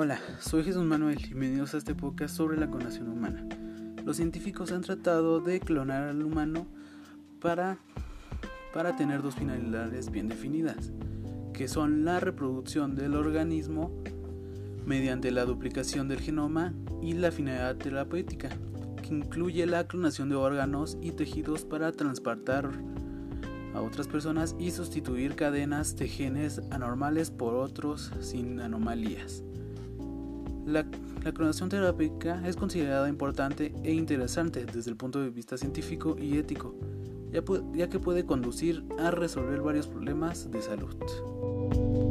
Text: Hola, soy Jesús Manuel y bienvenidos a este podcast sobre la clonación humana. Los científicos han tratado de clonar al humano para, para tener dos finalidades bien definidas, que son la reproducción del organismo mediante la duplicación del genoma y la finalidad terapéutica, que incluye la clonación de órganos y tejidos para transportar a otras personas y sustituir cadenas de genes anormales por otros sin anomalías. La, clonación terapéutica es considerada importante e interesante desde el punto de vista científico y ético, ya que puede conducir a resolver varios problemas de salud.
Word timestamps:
Hola, 0.00 0.20
soy 0.38 0.62
Jesús 0.62 0.84
Manuel 0.84 1.18
y 1.18 1.24
bienvenidos 1.24 1.74
a 1.74 1.78
este 1.78 1.92
podcast 1.92 2.36
sobre 2.36 2.56
la 2.56 2.70
clonación 2.70 3.08
humana. 3.08 3.44
Los 4.04 4.18
científicos 4.18 4.70
han 4.70 4.82
tratado 4.82 5.40
de 5.40 5.58
clonar 5.58 6.04
al 6.04 6.22
humano 6.22 6.68
para, 7.40 7.78
para 8.72 8.94
tener 8.94 9.22
dos 9.22 9.34
finalidades 9.34 10.12
bien 10.12 10.28
definidas, 10.28 10.92
que 11.52 11.66
son 11.66 12.04
la 12.04 12.20
reproducción 12.20 12.94
del 12.94 13.16
organismo 13.16 13.90
mediante 14.86 15.32
la 15.32 15.44
duplicación 15.44 16.06
del 16.06 16.20
genoma 16.20 16.72
y 17.02 17.14
la 17.14 17.32
finalidad 17.32 17.74
terapéutica, 17.74 18.50
que 19.02 19.12
incluye 19.12 19.66
la 19.66 19.88
clonación 19.88 20.28
de 20.28 20.36
órganos 20.36 20.96
y 21.02 21.10
tejidos 21.10 21.64
para 21.64 21.90
transportar 21.90 22.70
a 23.74 23.80
otras 23.80 24.06
personas 24.06 24.54
y 24.60 24.70
sustituir 24.70 25.34
cadenas 25.34 25.96
de 25.96 26.06
genes 26.06 26.62
anormales 26.70 27.32
por 27.32 27.54
otros 27.54 28.12
sin 28.20 28.60
anomalías. 28.60 29.42
La, 30.68 30.84
clonación 31.32 31.70
terapéutica 31.70 32.46
es 32.46 32.56
considerada 32.56 33.08
importante 33.08 33.74
e 33.82 33.92
interesante 33.92 34.66
desde 34.66 34.90
el 34.90 34.96
punto 34.96 35.20
de 35.20 35.30
vista 35.30 35.56
científico 35.56 36.16
y 36.18 36.36
ético, 36.36 36.74
ya 37.74 37.88
que 37.88 37.98
puede 37.98 38.26
conducir 38.26 38.84
a 38.98 39.10
resolver 39.10 39.62
varios 39.62 39.86
problemas 39.86 40.50
de 40.50 40.60
salud. 40.60 42.07